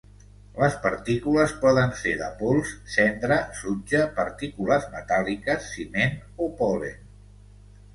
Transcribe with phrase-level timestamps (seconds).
[0.61, 7.03] Les partícules poden ser de pols, cendra, sutge, partícules metàl·liques, ciment o pol·len.